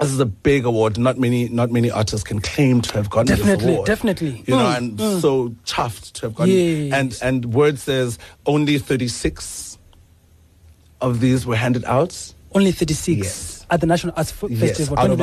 [0.00, 0.98] This is a big award.
[0.98, 3.86] Not many, not many artists can claim to have gotten this Definitely, award.
[3.86, 4.44] definitely.
[4.48, 6.52] You know, Mm, and so chuffed to have gotten.
[6.52, 6.92] Yes.
[6.92, 9.78] And and word says only thirty six
[11.00, 12.34] of these were handed out.
[12.54, 13.66] Only 36 Yes.
[13.70, 14.98] at the National Arts F- Yes, Festival.
[14.98, 15.18] out of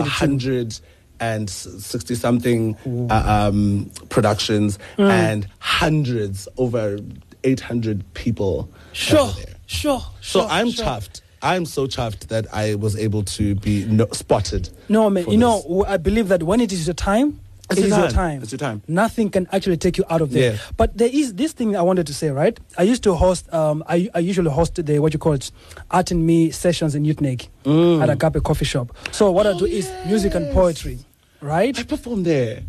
[1.20, 1.70] 2022.
[1.70, 2.76] 160 something
[3.10, 5.10] uh, um, productions Mm.
[5.12, 7.00] and hundreds, over
[7.44, 8.70] 800 people.
[8.94, 9.32] Sure,
[9.68, 10.48] sure, So sure.
[10.50, 10.86] I'm sure.
[10.86, 11.22] chuffed.
[11.42, 14.70] I'm so chuffed that I was able to be no- spotted.
[14.90, 15.30] No, man.
[15.30, 15.64] You know, this.
[15.64, 18.16] w- I believe that when it is your time, It's it your is your time.
[18.16, 18.42] time.
[18.44, 18.82] It's your time.
[18.90, 20.54] Nothing can actually take you out of there.
[20.54, 20.58] Yeah.
[20.76, 22.60] But there is this thing I wanted to say, right?
[22.78, 23.48] I used to host.
[23.54, 25.50] Um, I, I usually host the what you call it,
[25.92, 28.02] art and me sessions in Utnake Mm.
[28.04, 28.92] at a Agape Coffee Shop.
[29.12, 30.98] So what I do is music and poetry,
[31.42, 31.78] right?
[31.78, 32.64] I performed there.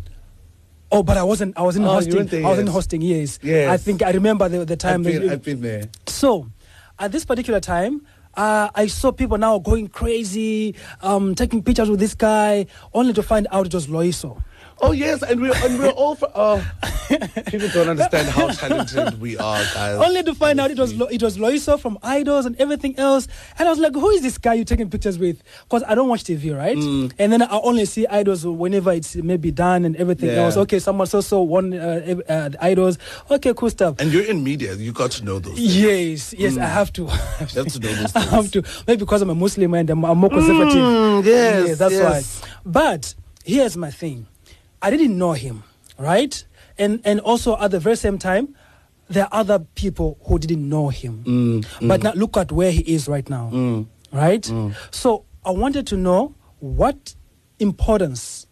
[0.91, 1.57] Oh, but I wasn't.
[1.57, 2.25] I wasn't Oh, hosting.
[2.25, 2.73] there I wasn't yet.
[2.73, 3.01] hosting.
[3.01, 3.39] Yes.
[3.41, 3.69] Yes.
[3.69, 5.01] I think I remember the, the time.
[5.07, 5.83] I've been, I've been there.
[6.07, 6.47] So,
[6.99, 8.05] at this particular time,
[8.35, 13.23] uh, I saw people now going crazy, um, taking pictures with this guy, only to
[13.23, 14.41] find out it was Loiso.
[14.83, 16.29] Oh yes, and we're and we're all for.
[16.33, 16.65] Oh,
[17.47, 19.95] people don't understand how talented we are, guys.
[20.01, 23.27] Only to find out it was Lo- it was Loiso from Idols and everything else.
[23.59, 25.43] And I was like, who is this guy you're taking pictures with?
[25.63, 26.75] Because I don't watch TV, right?
[26.77, 27.11] Mm.
[27.19, 30.43] And then I only see Idols whenever it's maybe done and everything Yeah.
[30.45, 30.57] else.
[30.57, 32.97] Okay, someone so so won uh, uh, Idols.
[33.29, 33.95] Okay, cool stuff.
[33.99, 35.55] And you're in media, you got to know those.
[35.55, 35.77] things.
[35.77, 37.03] Yes, yes, I have to.
[37.03, 38.63] You have to know those I have to.
[38.87, 40.73] Maybe because I'm a Muslim and I'm, I'm more conservative.
[40.75, 42.41] Mm, yes, Yeah, that's yes.
[42.41, 42.49] why.
[42.65, 43.15] But
[43.45, 44.25] here's my thing.
[44.81, 45.63] I didn't know him,
[45.97, 46.43] right?
[46.77, 48.55] And and also at the very same time,
[49.09, 51.23] there are other people who didn't know him.
[51.25, 51.87] Mm, mm.
[51.87, 53.87] But now look at where he is right now, mm.
[54.11, 54.41] right?
[54.41, 54.75] Mm.
[54.91, 57.15] So I wanted to know what
[57.59, 58.47] importance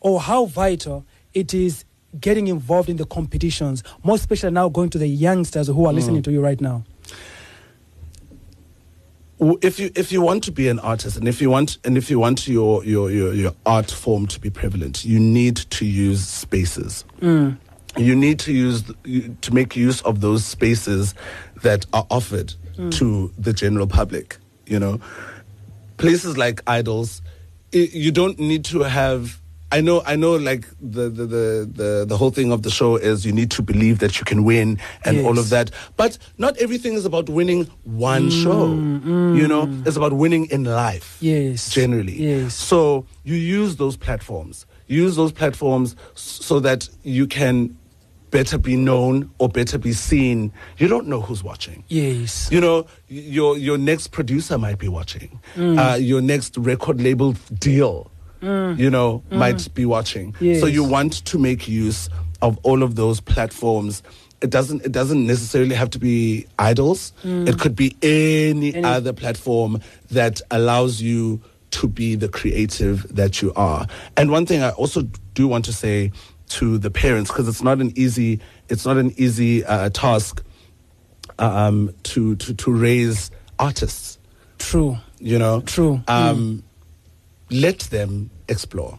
[0.00, 1.04] or how vital
[1.34, 1.84] it is
[2.20, 6.22] getting involved in the competitions, more especially now going to the youngsters who are listening
[6.22, 6.84] to you right now.
[9.40, 12.10] If you if you want to be an artist and if you want and if
[12.10, 16.26] you want your your your, your art form to be prevalent you need to use
[16.26, 17.04] spaces.
[17.20, 17.56] Mm.
[17.96, 18.84] You need to use
[19.40, 21.14] to make use of those spaces
[21.62, 22.92] that are offered mm.
[22.94, 25.00] to the general public you know.
[25.96, 27.22] Places like idols
[27.72, 30.36] you don't need to have I know, I know.
[30.36, 33.62] Like the, the the the the whole thing of the show is you need to
[33.62, 35.70] believe that you can win and all of that.
[35.96, 38.68] But not everything is about winning one show.
[38.72, 41.70] You know, it's about winning in life Yes.
[41.70, 42.14] generally.
[42.20, 42.54] Yes.
[42.54, 44.64] So you use those platforms.
[44.86, 47.76] Use those platforms so that you can
[48.30, 50.52] better be known or better be seen.
[50.78, 51.84] You don't know who's watching.
[51.88, 52.48] Yes.
[52.50, 55.40] You know, your your next producer might be watching.
[55.56, 55.78] Mm.
[55.78, 58.10] Uh, your next record label deal,
[58.42, 60.34] you know, might be watching.
[60.34, 60.72] So Mm.
[60.72, 62.08] You want to make use
[62.40, 64.02] of all of those platforms.
[64.40, 64.84] It doesn't.
[64.84, 67.12] It doesn't necessarily have to be idols.
[67.24, 68.76] It could be any, Mm.
[68.76, 69.80] Any- other platform
[70.12, 71.40] that allows you
[71.72, 73.86] to be the creative that you are.
[74.16, 75.02] And one thing I also
[75.34, 76.12] do want to say
[76.50, 78.38] to the parents, because it's not an easy.
[78.68, 80.42] It's not an easy uh, task
[81.38, 84.18] um, to, to to raise artists.
[84.58, 84.98] True.
[85.20, 86.00] You know, True.
[86.06, 86.62] Um,
[87.50, 88.98] Let them explore.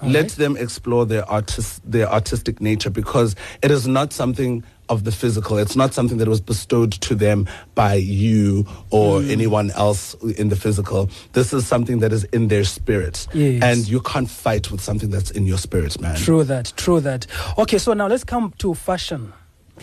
[0.00, 0.30] All let right.
[0.30, 5.58] them explore their artist their artistic nature because it is not something of the physical.
[5.58, 9.30] It's not something that was bestowed to them by you or Mm.
[9.30, 11.10] anyone else in the physical.
[11.32, 13.60] This is something that is in their spirit, Yes.
[13.62, 16.16] and you can't fight with something that's in your spirit, man.
[16.16, 16.72] True that.
[16.76, 17.26] True that.
[17.58, 19.32] Okay, so now let's come to fashion.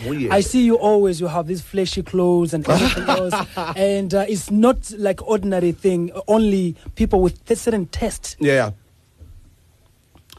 [0.04, 0.34] Yeah.
[0.34, 1.20] I see you always.
[1.20, 3.34] You have these flashy clothes and everything else,
[3.76, 6.10] and uh, it's not like ordinary thing.
[6.28, 8.36] Only people with certain taste.
[8.40, 8.72] Yeah.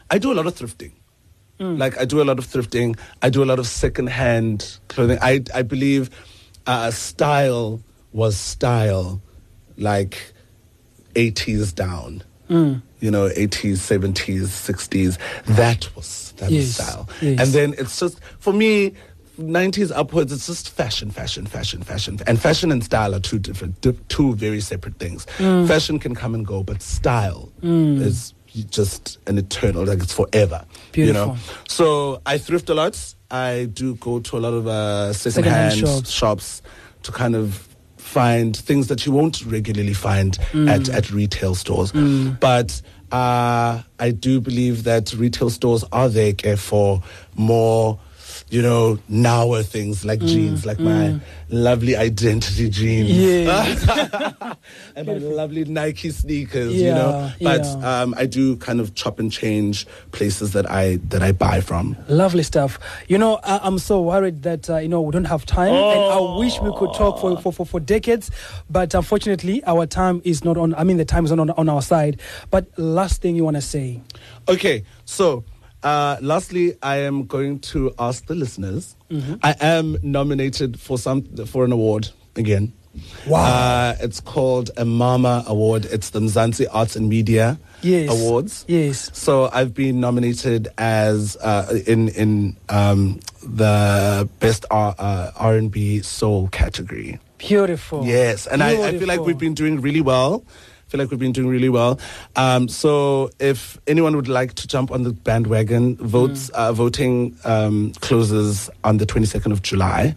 [0.10, 0.91] I do a lot of thrifting.
[1.60, 1.78] Mm.
[1.80, 2.98] Like I do a lot of thrifting.
[3.22, 5.17] I do a lot of secondhand clothing.
[5.22, 6.10] I I believe
[6.65, 7.82] uh, style
[8.13, 9.22] was style,
[9.78, 10.34] like
[11.15, 12.24] eighties down.
[12.50, 12.82] Mm.
[13.00, 15.17] You know, eighties, seventies, sixties.
[15.46, 17.10] That was that was style.
[17.22, 17.39] yes.
[17.41, 18.93] And then it's just for me.
[19.38, 22.19] 90s upwards, it's just fashion, fashion, fashion, fashion.
[22.28, 25.26] And fashion and style are two different, two very separate things.
[25.38, 25.67] Mm.
[25.67, 28.34] Fashion can come and go, but style is
[28.69, 30.65] just an eternal, like it's forever.
[30.95, 31.38] You know?
[31.67, 33.15] So I thrift a lot.
[33.30, 36.12] I do go to a lot of uh, Secondhand secondhand shops.
[36.12, 36.62] shops.
[37.04, 41.91] to kind of find things that you won't regularly find at, at retail stores.
[41.91, 47.04] But uh, I do believe that retail stores are there for
[47.36, 48.00] more,
[48.49, 53.10] you know, nower things like jeans, like my lovely identity jeans.
[53.10, 54.53] Yeah.
[54.95, 57.31] and my lovely Nike sneakers, you know.
[57.41, 58.01] But yeah.
[58.01, 61.97] um, I do kind of chop and change places that I that I buy from.
[62.07, 62.79] Lovely stuff.
[63.10, 65.99] You know, I, I'm so worried that uh, you know we don't have time, and
[66.13, 68.31] I wish we could talk for, for, for, for decades,
[68.69, 70.73] but unfortunately, our time is not on.
[70.75, 72.21] I mean, the time is not on, on our side.
[72.49, 74.01] But last thing you want to say?
[74.47, 75.43] Okay, so
[75.84, 78.96] uh, lastly, I am going to ask the listeners.
[79.10, 79.36] Mm-hmm.
[79.44, 82.74] I am nominated for some for an award again.
[83.28, 83.46] Wow.
[83.46, 85.86] Uh, it's called a Mama Award.
[85.86, 88.10] It's the Mzansi Arts and Media Yes.
[88.10, 88.66] Awards.
[88.68, 89.12] Yes.
[89.13, 96.02] So I've been nominated as uh, in in um, the best R uh, and B
[96.02, 97.20] soul category.
[97.38, 98.04] Beautiful.
[98.04, 100.44] Yes, and I, I feel like we've been doing really well.
[100.88, 102.00] I feel like we've been doing really well.
[102.38, 107.91] Um, so if anyone would like to jump on the bandwagon, votes uh, voting um,
[108.00, 110.15] closes on the 22nd of July.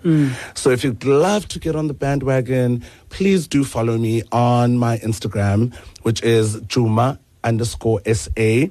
[0.54, 4.98] So if you'd love to get on the bandwagon, please do follow me on my
[4.98, 8.68] Instagram, which is Jooma underscore SA.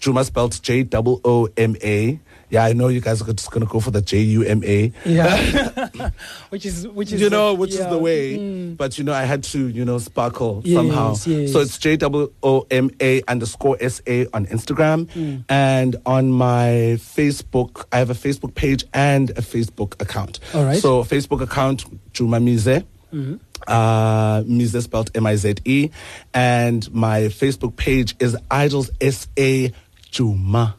[0.00, 2.18] Jooma spelled J O O M A.
[2.54, 4.92] Yeah, I know you guys are just gonna go for the J U M A
[5.04, 6.10] Yeah.
[6.50, 8.38] which is which is you know, which is the way.
[8.38, 8.76] Mm.
[8.76, 11.08] But you know, I had to, you know, sparkle Yes, somehow.
[11.26, 11.52] yes.
[11.52, 15.44] So it's J O O M A underscore S A on Instagram, Mm.
[15.48, 20.38] and on my Facebook, I have a Facebook page and a Facebook account.
[20.54, 20.78] All right.
[20.80, 22.84] So Facebook account Jooma Mize.
[23.12, 23.40] Mhm.
[23.66, 25.90] Uh, Mize spelled M I Z E,
[26.32, 29.72] and my Facebook page is Idols S A
[30.10, 30.76] Juma.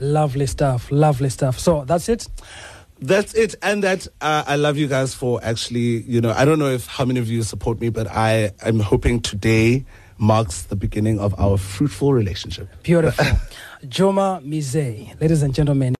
[0.00, 0.90] Lovely stuff.
[0.90, 1.58] Lovely stuff.
[1.58, 2.28] So that's it.
[3.00, 6.02] That's it, and that uh, I love you guys for actually.
[6.02, 8.78] You know, I don't know if how many of you support me, but I am
[8.78, 9.84] hoping today
[10.18, 12.68] marks the beginning of our fruitful relationship.
[12.84, 13.24] Beautiful.
[13.84, 15.90] Jooma Mize, ladies and gentlemen.